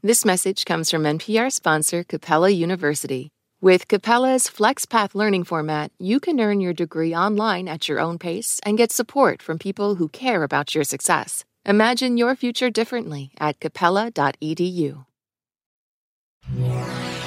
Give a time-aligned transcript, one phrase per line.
[0.00, 3.30] This message comes from NPR sponsor Capella University.
[3.60, 8.60] With Capella's FlexPath learning format, you can earn your degree online at your own pace
[8.64, 11.44] and get support from people who care about your success.
[11.66, 15.04] Imagine your future differently at capella.edu.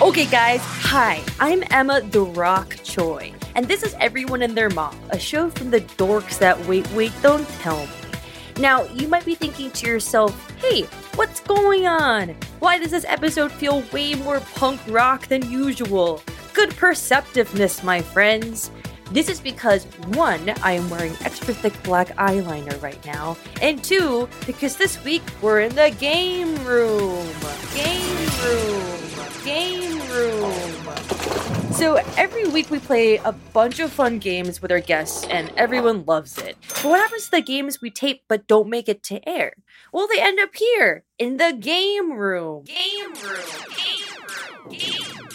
[0.02, 4.98] Okay, guys, hi, I'm Emma The Rock Choi, and this is Everyone and Their Mom,
[5.10, 8.01] a show from the dorks that wait, wait, don't tell me.
[8.58, 10.84] Now, you might be thinking to yourself, hey,
[11.16, 12.36] what's going on?
[12.60, 16.22] Why does this episode feel way more punk rock than usual?
[16.54, 18.72] Good perceptiveness, my friends.
[19.12, 24.30] This is because one, I am wearing extra thick black eyeliner right now, and two,
[24.46, 27.28] because this week we're in the game room.
[27.74, 29.44] Game room.
[29.44, 30.01] Game.
[31.82, 36.06] So every week we play a bunch of fun games with our guests, and everyone
[36.06, 36.56] loves it.
[36.68, 39.54] But what happens to the games we tape but don't make it to air?
[39.92, 42.66] Well, they end up here in the game room.
[42.66, 43.42] Game room.
[43.76, 44.70] Game room.
[44.70, 45.30] Game room.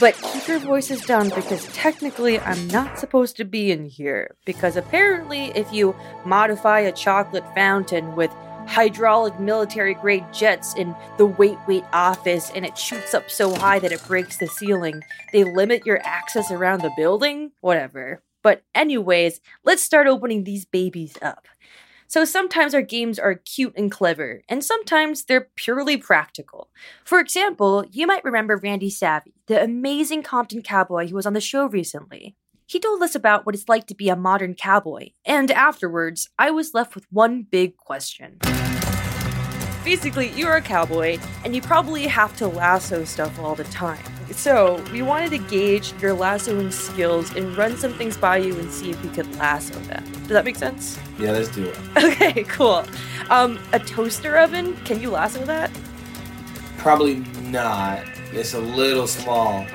[0.00, 4.34] But keep your voices down because technically I'm not supposed to be in here.
[4.46, 5.94] Because apparently, if you
[6.24, 8.30] modify a chocolate fountain with
[8.66, 13.78] hydraulic military grade jets in the wait wait office and it shoots up so high
[13.78, 15.02] that it breaks the ceiling.
[15.32, 17.52] They limit your access around the building?
[17.60, 18.22] Whatever.
[18.42, 21.46] But, anyways, let's start opening these babies up.
[22.08, 26.68] So sometimes our games are cute and clever, and sometimes they're purely practical.
[27.04, 31.40] For example, you might remember Randy Savvy, the amazing Compton cowboy who was on the
[31.40, 32.36] show recently.
[32.72, 36.50] He told us about what it's like to be a modern cowboy, and afterwards, I
[36.50, 38.38] was left with one big question.
[39.84, 44.02] Basically, you're a cowboy, and you probably have to lasso stuff all the time.
[44.30, 48.72] So, we wanted to gauge your lassoing skills and run some things by you and
[48.72, 50.02] see if we could lasso them.
[50.10, 50.98] Does that make sense?
[51.18, 51.78] Yeah, let's do it.
[52.02, 52.86] Okay, cool.
[53.28, 55.70] Um, a toaster oven, can you lasso that?
[56.78, 58.02] Probably not.
[58.32, 59.66] It's a little small.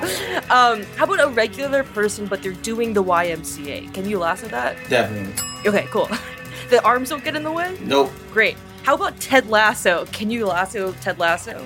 [0.50, 3.92] Um, how about a regular person, but they're doing the YMCA?
[3.94, 4.76] Can you lasso that?
[4.88, 5.32] Definitely.
[5.66, 6.08] Okay, cool.
[6.70, 7.76] the arms don't get in the way?
[7.82, 8.10] Nope.
[8.32, 8.56] Great.
[8.82, 10.06] How about Ted Lasso?
[10.06, 11.64] Can you lasso Ted Lasso?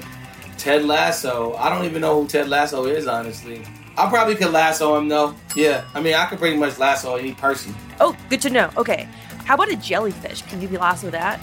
[0.58, 1.54] Ted Lasso.
[1.54, 3.62] I don't even know who Ted Lasso is, honestly.
[3.96, 5.34] I probably could lasso him though.
[5.54, 7.74] Yeah, I mean, I could pretty much lasso any person.
[8.00, 8.70] Oh, good to know.
[8.76, 9.06] Okay.
[9.44, 10.42] How about a jellyfish?
[10.42, 11.40] Can you lasso that?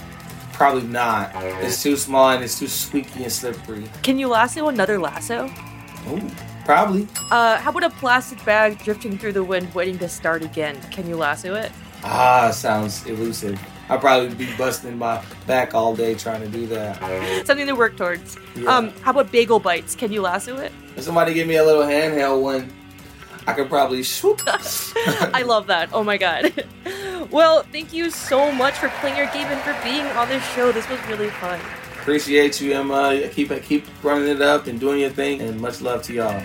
[0.60, 1.30] Probably not.
[1.64, 3.84] It's too small and it's too squeaky and slippery.
[4.02, 5.50] Can you lasso another lasso?
[6.10, 6.20] Ooh,
[6.66, 7.08] probably.
[7.30, 10.78] Uh, how about a plastic bag drifting through the wind waiting to start again?
[10.90, 11.72] Can you lasso it?
[12.04, 13.58] Ah, sounds elusive.
[13.88, 17.46] I'd probably be busting my back all day trying to do that.
[17.46, 18.36] Something to work towards.
[18.54, 18.76] Yeah.
[18.76, 19.94] Um, how about bagel bites?
[19.94, 20.72] Can you lasso it?
[20.94, 22.70] If somebody give me a little handheld one,
[23.46, 24.42] I could probably swoop.
[24.46, 25.88] I love that.
[25.94, 26.52] Oh my god.
[27.30, 30.72] well, thank you so much for playing your game and for being on this show.
[30.72, 31.60] This was really fun.
[32.00, 33.28] Appreciate you, Emma.
[33.32, 36.42] Keep it, keep running it up and doing your thing, and much love to y'all.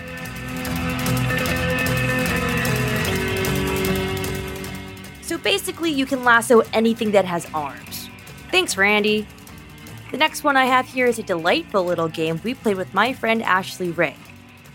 [5.22, 8.08] So basically, you can lasso anything that has arms.
[8.50, 9.26] Thanks, Randy.
[10.12, 13.12] The next one I have here is a delightful little game we played with my
[13.12, 14.16] friend Ashley Ray.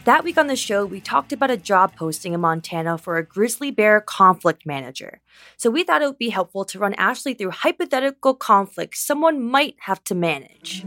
[0.06, 3.23] That week on the show, we talked about a job posting in Montana for a
[3.23, 5.22] grizzly bear conflict manager.
[5.57, 9.75] So we thought it would be helpful to run Ashley through hypothetical conflicts someone might
[9.81, 10.84] have to manage.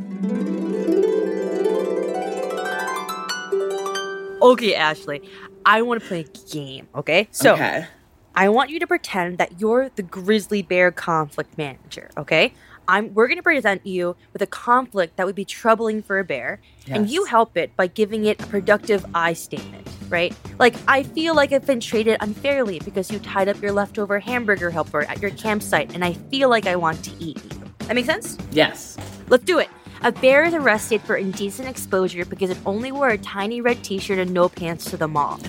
[4.43, 5.23] Okay, Ashley,
[5.65, 7.29] I want to play a game, okay?
[7.31, 7.87] So, okay.
[8.35, 12.53] I want you to pretend that you're the grizzly bear conflict manager, okay?
[12.89, 16.25] I'm we're going to present you with a conflict that would be troubling for a
[16.25, 20.35] bear, and you help it by giving it a productive I statement, right?
[20.59, 24.71] Like I feel like I've been treated unfairly because you tied up your leftover hamburger
[24.71, 27.63] helper at your campsite and I feel like I want to eat you.
[27.81, 28.39] That makes sense?
[28.51, 28.97] Yes.
[29.29, 29.69] Let's do it.
[30.03, 34.19] A bear is arrested for indecent exposure because it only wore a tiny red t-shirt
[34.19, 35.41] and no pants to the mall.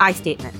[0.00, 0.56] I statement.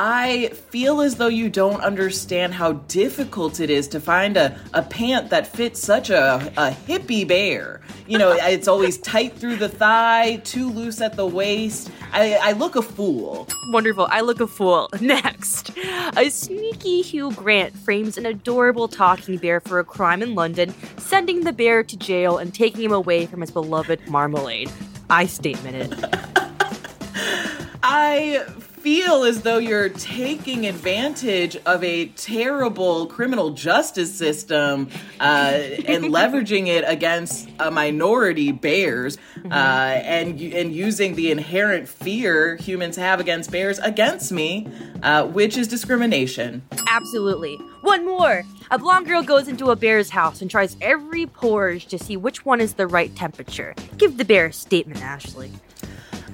[0.00, 4.80] I feel as though you don't understand how difficult it is to find a, a
[4.80, 7.80] pant that fits such a, a hippie bear.
[8.06, 11.90] You know, it's always tight through the thigh, too loose at the waist.
[12.12, 13.48] I, I look a fool.
[13.72, 14.06] Wonderful.
[14.08, 14.88] I look a fool.
[15.00, 15.76] Next.
[16.16, 21.40] A sneaky Hugh Grant frames an adorable talking bear for a crime in London, sending
[21.40, 24.70] the bear to jail and taking him away from his beloved marmalade.
[25.10, 26.04] I statement it.
[27.82, 28.46] I
[28.78, 34.88] feel as though you're taking advantage of a terrible criminal justice system
[35.20, 42.56] uh, and leveraging it against a minority, bears, uh, and and using the inherent fear
[42.56, 44.68] humans have against bears against me,
[45.02, 46.62] uh, which is discrimination.
[46.86, 47.56] Absolutely.
[47.82, 48.44] One more.
[48.70, 52.44] A blonde girl goes into a bear's house and tries every porridge to see which
[52.44, 53.74] one is the right temperature.
[53.96, 55.50] Give the bear a statement, Ashley.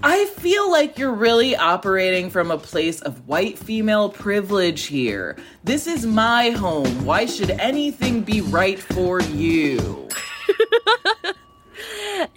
[0.07, 5.35] I feel like you're really operating from a place of white female privilege here.
[5.65, 7.07] This is my home.
[7.07, 10.09] Why should anything be right for you?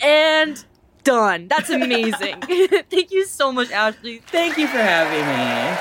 [0.01, 0.63] And
[1.03, 1.47] done.
[1.47, 2.41] That's amazing.
[2.89, 4.19] Thank you so much, Ashley.
[4.27, 5.77] Thank you for having me.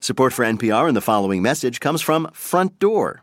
[0.00, 3.22] Support for NPR and the following message comes from Front Door.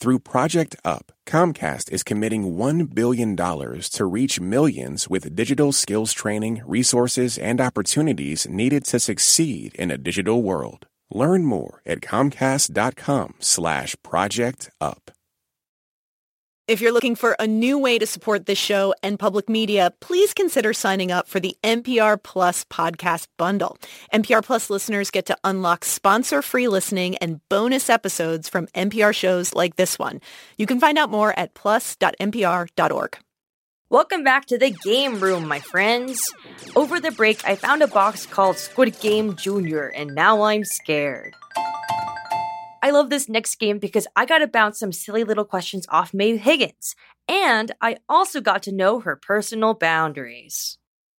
[0.00, 6.62] Through Project Up, Comcast is committing $1 billion to reach millions with digital skills training,
[6.64, 10.86] resources, and opportunities needed to succeed in a digital world.
[11.10, 15.10] Learn more at comcast.com slash project up.
[16.68, 20.34] If you're looking for a new way to support this show and public media, please
[20.34, 23.78] consider signing up for the NPR Plus podcast bundle.
[24.12, 29.76] NPR Plus listeners get to unlock sponsor-free listening and bonus episodes from NPR shows like
[29.76, 30.20] this one.
[30.58, 33.18] You can find out more at plus.npr.org.
[33.88, 36.30] Welcome back to the game room, my friends.
[36.76, 41.34] Over the break, I found a box called Squid Game Junior, and now I'm scared.
[42.82, 46.14] I love this next game because I got to bounce some silly little questions off
[46.14, 46.94] Maeve Higgins,
[47.28, 50.78] and I also got to know her personal boundaries.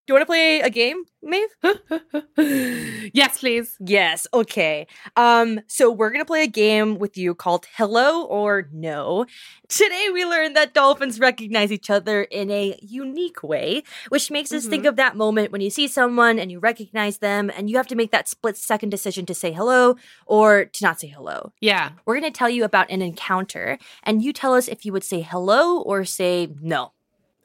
[0.10, 3.12] Do you want to play a game, Maeve?
[3.14, 3.78] yes, please.
[3.80, 4.88] Yes, okay.
[5.16, 9.28] Um, so we're gonna play a game with you called Hello or No.
[9.68, 14.66] Today we learned that dolphins recognize each other in a unique way, which makes us
[14.66, 17.86] think of that moment when you see someone and you recognize them and you have
[17.86, 19.96] to make that split second decision to say hello
[20.26, 21.54] or to not say hello.
[21.62, 21.92] Yeah.
[22.08, 25.22] We're gonna tell you about an encounter, and you tell us if you would say
[25.22, 26.94] hello or say no.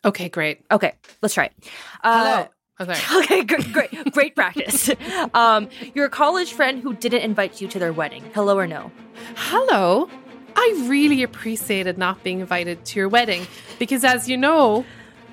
[0.04, 0.60] Okay, great.
[0.70, 0.92] Okay,
[1.22, 1.52] let's try it.
[2.02, 2.46] Uh,
[2.78, 2.94] Hello.
[2.94, 3.22] Sorry.
[3.22, 4.90] Okay, great, great, great practice.
[5.32, 8.22] Um, your college friend who didn't invite you to their wedding.
[8.34, 8.92] Hello or no?
[9.36, 10.08] Hello.
[10.56, 13.46] I really appreciated not being invited to your wedding
[13.78, 14.84] because, as you know,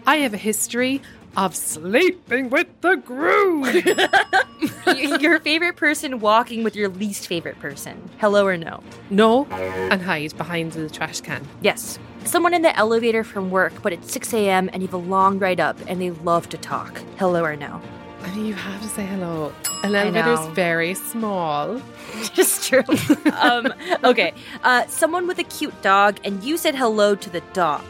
[0.08, 1.02] I have a history
[1.38, 3.64] of sleeping with the groom.
[5.22, 8.10] Your favorite person walking with your least favorite person.
[8.20, 8.84] Hello or no?
[9.10, 11.48] no, and hide behind the trash can.
[11.62, 11.98] Yes.
[12.24, 14.70] Someone in the elevator from work, but it's 6 a.m.
[14.74, 17.02] and you have a long ride up and they love to talk.
[17.18, 17.82] Hello or no?
[18.22, 19.52] I mean, you have to say hello.
[19.84, 21.82] An I elevator's very small.
[22.34, 22.84] Just true.
[23.40, 23.74] um,
[24.04, 24.34] okay.
[24.64, 27.84] Uh, someone with a cute dog and you said hello to the dog.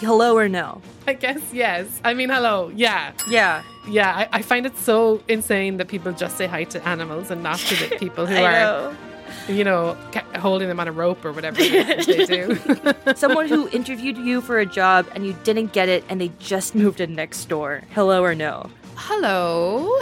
[0.00, 0.80] Hello or no?
[1.06, 2.00] I guess yes.
[2.04, 2.70] I mean, hello.
[2.74, 3.62] Yeah, Yeah.
[3.88, 4.14] yeah.
[4.32, 7.58] I, I find it so insane that people just say hi to animals and not
[7.58, 8.96] to the people who are, know.
[9.48, 9.96] you know,
[10.36, 13.14] holding them on a rope or whatever it is that they do.
[13.16, 16.74] Someone who interviewed you for a job and you didn't get it and they just
[16.76, 17.82] moved in next door.
[17.90, 18.70] Hello or no?
[18.94, 19.98] Hello.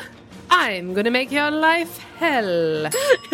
[0.59, 2.87] I'm gonna make your life hell.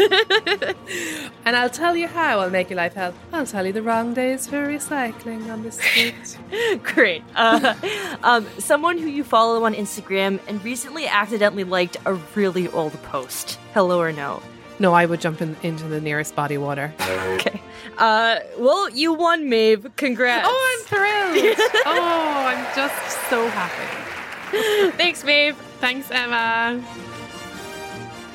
[1.44, 3.14] and I'll tell you how I'll make your life hell.
[3.32, 6.36] I'll tell you the wrong days for recycling on the street.
[6.82, 7.22] Great.
[7.36, 7.74] Uh,
[8.24, 13.60] um, someone who you follow on Instagram and recently accidentally liked a really old post.
[13.72, 14.42] Hello or no?
[14.80, 16.92] no, I would jump in, into the nearest body water.
[17.00, 17.62] Okay.
[17.98, 19.92] Uh, well, you won, Maeve.
[19.94, 20.48] Congrats.
[20.50, 21.56] Oh, I'm thrilled.
[21.86, 24.96] oh, I'm just so happy.
[24.96, 25.56] Thanks, Maeve.
[25.82, 26.80] Thanks, Emma.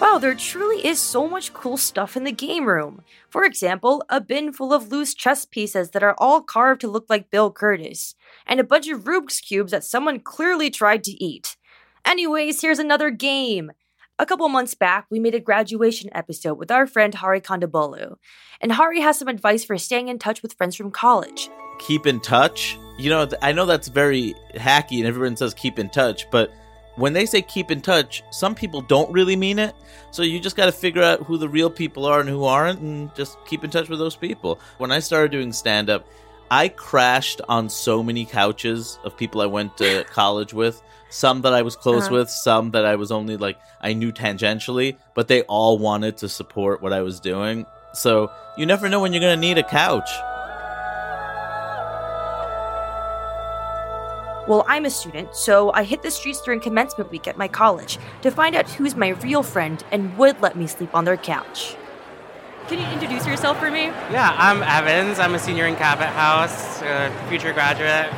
[0.01, 3.03] Wow, there truly is so much cool stuff in the game room.
[3.29, 7.05] For example, a bin full of loose chess pieces that are all carved to look
[7.07, 11.55] like Bill Kurtis, and a bunch of Rubik's Cubes that someone clearly tried to eat.
[12.03, 13.71] Anyways, here's another game.
[14.19, 18.17] A couple months back, we made a graduation episode with our friend Hari Kondabolu,
[18.59, 21.49] and Hari has some advice for staying in touch with friends from college.
[21.79, 22.77] keep in touch.
[22.97, 26.51] You know, I know that's very hacky and everyone says keep in touch, but
[26.97, 29.73] when they say keep in touch, some people don't really mean it.
[30.11, 32.79] So you just got to figure out who the real people are and who aren't
[32.81, 34.59] and just keep in touch with those people.
[34.79, 36.05] When I started doing stand up,
[36.51, 40.81] I crashed on so many couches of people I went to college with.
[41.09, 42.15] Some that I was close Uh-huh.
[42.15, 46.27] with, some that I was only like I knew tangentially, but they all wanted to
[46.29, 47.65] support what I was doing.
[47.93, 50.09] So you never know when you're gonna need a couch.
[54.47, 57.97] Well, I'm a student, so I hit the streets during commencement week at my college
[58.21, 61.75] to find out who's my real friend and would let me sleep on their couch.
[62.69, 63.85] Can you introduce yourself for me?
[64.11, 65.19] Yeah, I'm Evans.
[65.19, 68.09] I'm a senior in Cabot House, a future graduate.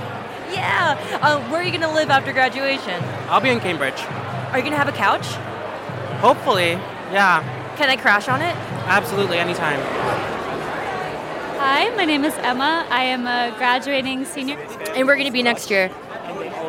[0.53, 0.97] Yeah.
[1.21, 3.03] Uh, where are you gonna live after graduation?
[3.27, 3.99] I'll be in Cambridge.
[4.51, 5.25] Are you gonna have a couch?
[6.21, 6.71] Hopefully.
[7.11, 7.41] Yeah,
[7.75, 8.55] Can I crash on it?
[8.85, 9.79] absolutely, anytime.
[11.59, 12.85] Hi, my name is Emma.
[12.89, 14.57] I am a graduating senior.
[14.95, 15.89] And we're gonna be next year.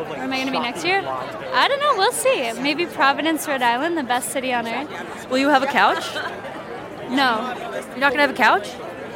[0.09, 1.01] Where am I going to be next year?
[1.05, 1.95] I don't know.
[1.97, 2.51] We'll see.
[2.61, 5.29] Maybe Providence, Rhode Island, the best city on earth.
[5.29, 6.05] Will you have a couch?
[7.09, 7.53] No,
[7.89, 8.69] You're not gonna have a couch?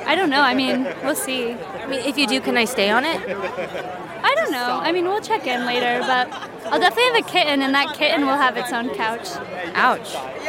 [0.06, 0.42] I don't know.
[0.42, 1.54] I mean, we'll see.
[1.54, 3.22] I mean, if you do, can I stay on it?
[3.25, 4.80] I don't know.
[4.84, 6.30] I mean, we'll check in later, but
[6.65, 9.30] I'll definitely have a kitten, and that kitten will have its own couch.
[9.75, 10.12] Ouch.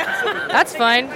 [0.49, 1.09] That's fine.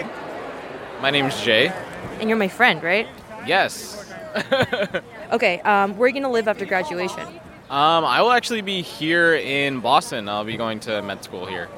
[1.02, 1.72] My name's Jay.
[2.20, 3.08] And you're my friend, right?
[3.46, 4.06] Yes.
[5.32, 5.60] Okay.
[5.60, 7.24] Um, where are you gonna live after graduation?
[7.70, 10.28] Um, I will actually be here in Boston.
[10.28, 11.68] I'll be going to med school here.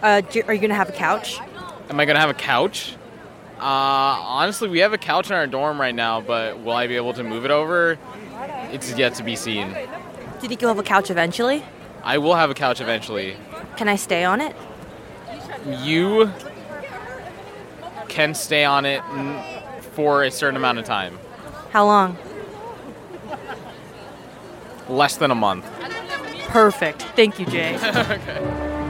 [0.00, 1.40] Uh, do- are you gonna have a couch?
[1.90, 2.94] Am I gonna have a couch?
[3.58, 6.94] Uh, honestly, we have a couch in our dorm right now, but will I be
[6.96, 7.98] able to move it over?
[8.72, 9.72] It's yet to be seen.
[9.72, 9.78] Do
[10.42, 11.64] you think you'll have a couch eventually?
[12.04, 13.36] I will have a couch eventually.
[13.76, 14.54] Can I stay on it?
[15.82, 16.32] You
[18.08, 19.42] can stay on it n-
[19.92, 21.18] for a certain amount of time,
[21.72, 22.16] How long?
[24.90, 25.64] Less than a month.
[26.48, 27.02] Perfect.
[27.14, 27.78] Thank you, Jay.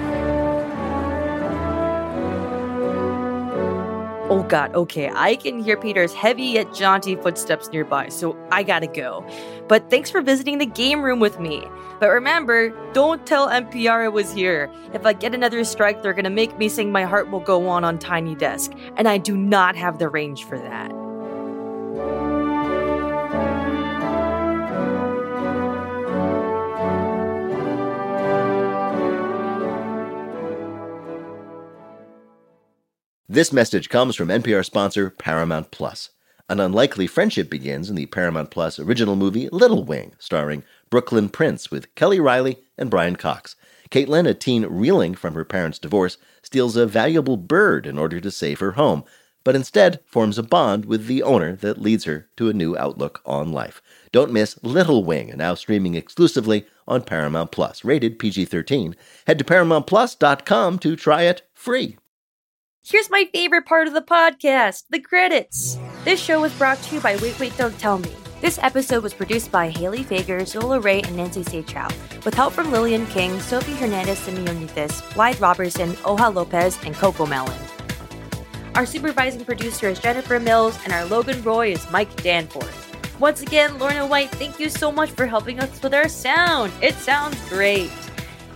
[4.30, 5.10] Oh god, okay.
[5.12, 9.26] I can hear Peter's heavy yet jaunty footsteps nearby, so I gotta go.
[9.66, 11.66] But thanks for visiting the game room with me.
[11.98, 14.70] But remember, don't tell NPR I was here.
[14.94, 17.82] If I get another strike, they're gonna make me sing My Heart Will Go On
[17.82, 20.99] on Tiny Desk, and I do not have the range for that.
[33.32, 36.10] This message comes from NPR sponsor Paramount Plus.
[36.48, 41.70] An unlikely friendship begins in the Paramount Plus original movie Little Wing, starring Brooklyn Prince
[41.70, 43.54] with Kelly Reilly and Brian Cox.
[43.88, 48.32] Caitlin, a teen reeling from her parents' divorce, steals a valuable bird in order to
[48.32, 49.04] save her home,
[49.44, 53.22] but instead forms a bond with the owner that leads her to a new outlook
[53.24, 53.80] on life.
[54.10, 58.96] Don't miss Little Wing, now streaming exclusively on Paramount Plus, rated PG 13.
[59.28, 61.96] Head to ParamountPlus.com to try it free.
[62.82, 65.78] Here's my favorite part of the podcast the credits.
[66.02, 68.10] This show was brought to you by Wait, Wait, Don't Tell Me.
[68.40, 71.92] This episode was produced by Haley Fager, Zola Ray, and Nancy Saechao,
[72.24, 77.60] with help from Lillian King, Sophie Hernandez Simeonitis, Blythe Robertson, Oha Lopez, and Coco Melon.
[78.74, 83.20] Our supervising producer is Jennifer Mills, and our Logan Roy is Mike Danforth.
[83.20, 86.72] Once again, Lorna White, thank you so much for helping us with our sound.
[86.80, 87.90] It sounds great.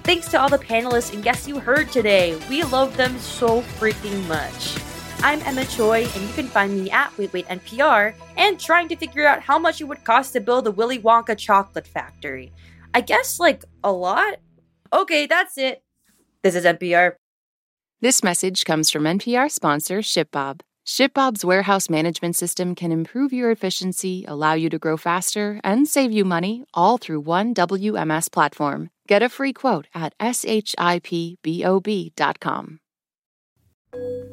[0.05, 2.39] Thanks to all the panelists and guests you heard today.
[2.51, 4.79] We love them so freaking much.
[5.23, 8.97] I'm Emma Choi, and you can find me at Wait Wait NPR and trying to
[8.97, 12.53] figure out how much it would cost to build a Willy Wonka chocolate factory.
[12.93, 14.41] I guess like a lot?
[14.93, 15.83] Okay, that's it.
[16.43, 17.15] This is NPR.
[18.03, 20.61] This message comes from NPR sponsor ShipBob.
[20.87, 26.13] ShipBob's warehouse management system can improve your efficiency, allow you to grow faster, and save
[26.13, 28.91] you money all through one WMS platform.
[29.09, 30.79] Get a free quote at shipbob.com.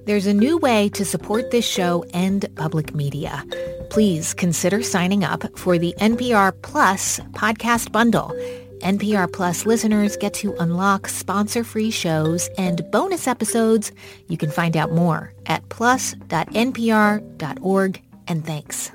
[0.06, 3.46] There's a new way to support this show and public media.
[3.92, 8.36] Please consider signing up for the NPR Plus podcast bundle.
[8.82, 13.92] NPR Plus listeners get to unlock sponsor-free shows and bonus episodes.
[14.28, 16.22] You can find out more at plus.npr.org
[18.28, 18.92] and thanks.